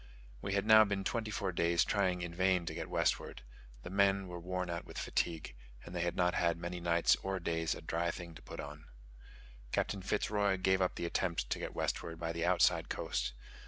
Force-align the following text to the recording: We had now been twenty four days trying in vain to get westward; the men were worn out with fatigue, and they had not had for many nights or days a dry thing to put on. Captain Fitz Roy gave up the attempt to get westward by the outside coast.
We 0.41 0.53
had 0.53 0.65
now 0.65 0.83
been 0.83 1.03
twenty 1.03 1.29
four 1.29 1.51
days 1.51 1.83
trying 1.85 2.23
in 2.23 2.33
vain 2.33 2.65
to 2.65 2.73
get 2.73 2.89
westward; 2.89 3.43
the 3.83 3.91
men 3.91 4.27
were 4.27 4.39
worn 4.39 4.67
out 4.67 4.83
with 4.83 4.97
fatigue, 4.97 5.53
and 5.85 5.93
they 5.95 6.01
had 6.01 6.15
not 6.15 6.33
had 6.33 6.55
for 6.55 6.59
many 6.61 6.79
nights 6.79 7.15
or 7.17 7.39
days 7.39 7.75
a 7.75 7.81
dry 7.83 8.09
thing 8.09 8.33
to 8.33 8.41
put 8.41 8.59
on. 8.59 8.85
Captain 9.71 10.01
Fitz 10.01 10.31
Roy 10.31 10.57
gave 10.57 10.81
up 10.81 10.95
the 10.95 11.05
attempt 11.05 11.51
to 11.51 11.59
get 11.59 11.75
westward 11.75 12.19
by 12.19 12.31
the 12.33 12.43
outside 12.47 12.89
coast. 12.89 13.33